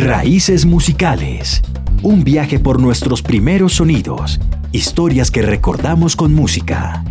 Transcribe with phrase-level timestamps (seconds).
[0.00, 1.60] Raíces musicales.
[2.02, 4.40] Un viaje por nuestros primeros sonidos.
[4.72, 7.04] Historias que recordamos con música.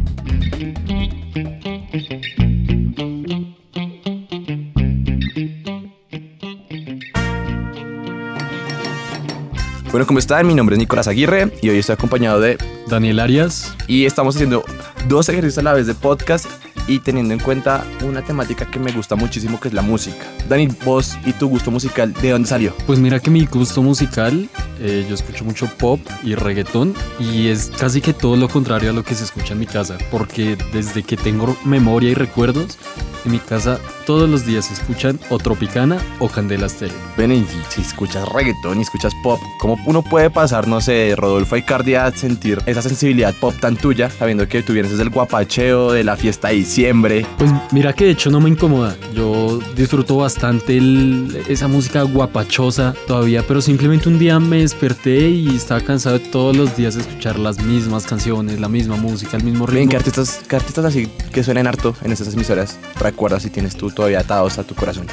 [9.91, 10.47] Bueno, ¿cómo están?
[10.47, 13.75] Mi nombre es Nicolás Aguirre y hoy estoy acompañado de Daniel Arias.
[13.87, 14.63] y estamos haciendo
[15.07, 16.47] dos ejercicios a la vez de podcast
[16.89, 20.25] y teniendo en cuenta una temática que me gusta muchísimo que es la música.
[20.49, 22.73] Dani, vos y tu gusto musical, ¿de dónde salió?
[22.87, 27.71] Pues mira que mi gusto musical, eh, yo escucho mucho pop y reggaetón y es
[27.77, 31.03] casi que todo lo contrario a lo que se escucha en mi casa, porque desde
[31.03, 32.77] que tengo memoria y recuerdos,
[33.23, 33.79] en mi casa
[34.09, 36.97] todos los días escuchan o Tropicana o Candela Estéreo.
[37.15, 41.15] Ven y si escuchas reggaetón y escuchas pop, ¿cómo uno puede pasar, no sé, de
[41.15, 45.11] Rodolfo Icardi a sentir esa sensibilidad pop tan tuya, sabiendo que tú vienes desde el
[45.11, 47.23] guapacheo, de la fiesta de diciembre?
[47.37, 52.95] Pues mira que de hecho no me incomoda, yo disfruto bastante el- esa música guapachosa
[53.05, 57.37] todavía, pero simplemente un día me desperté y estaba cansado de todos los días escuchar
[57.37, 59.91] las mismas canciones, la misma música, el mismo ritmo.
[59.91, 63.91] ¿qué artistas, qué artistas así que suenan harto en esas emisoras recuerdas si tienes tú
[63.99, 65.07] todavía atados a tu corazón?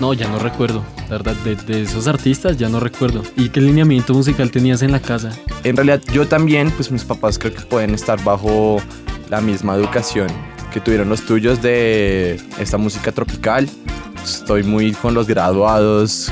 [0.00, 3.22] No, ya no recuerdo, la verdad, de, de esos artistas ya no recuerdo.
[3.36, 5.30] ¿Y qué lineamiento musical tenías en la casa?
[5.62, 8.78] En realidad yo también, pues mis papás creo que pueden estar bajo
[9.28, 10.28] la misma educación
[10.72, 13.68] que tuvieron los tuyos de esta música tropical.
[14.24, 16.30] Estoy muy con los graduados,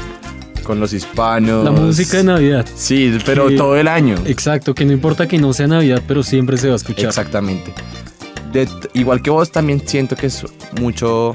[0.63, 1.63] con los hispanos.
[1.63, 2.65] La música de Navidad.
[2.75, 4.15] Sí, pero Que- todo el año.
[4.25, 7.05] Exacto, que no importa que no sea Navidad, pero siempre se va a escuchar.
[7.07, 7.75] Exactamente.
[8.53, 10.43] De- igual que vos, también siento que es
[10.81, 11.35] mucho,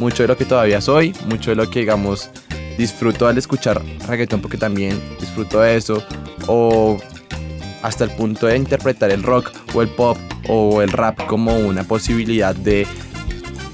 [0.00, 2.30] mucho de lo que todavía soy, mucho de lo que, digamos,
[2.76, 6.02] disfruto al escuchar reggaetón, porque también disfruto de eso,
[6.46, 6.98] o
[7.82, 11.84] hasta el punto de interpretar el rock o el pop o el rap como una
[11.84, 12.86] posibilidad de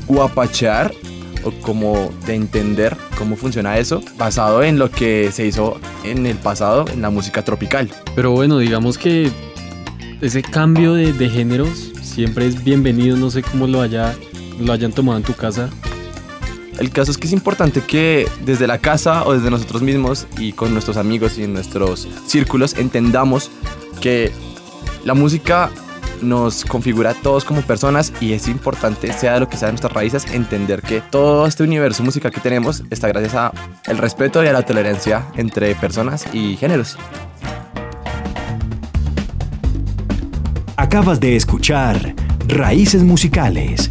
[0.07, 0.93] guapachear
[1.45, 6.37] o como de entender cómo funciona eso, basado en lo que se hizo en el
[6.37, 7.89] pasado en la música tropical.
[8.15, 9.31] Pero bueno, digamos que
[10.21, 13.17] ese cambio de, de géneros siempre es bienvenido.
[13.17, 14.15] No sé cómo lo, haya,
[14.59, 15.71] lo hayan tomado en tu casa.
[16.79, 20.53] El caso es que es importante que desde la casa o desde nosotros mismos y
[20.53, 23.51] con nuestros amigos y en nuestros círculos entendamos
[24.01, 24.31] que
[25.05, 25.71] la música
[26.21, 29.73] nos configura a todos como personas y es importante, sea de lo que sea de
[29.73, 33.53] nuestras raíces, entender que todo este universo musical que tenemos está gracias a
[33.87, 36.99] el respeto y a la tolerancia entre personas y géneros.
[40.77, 42.15] Acabas de escuchar
[42.49, 43.91] Raíces musicales,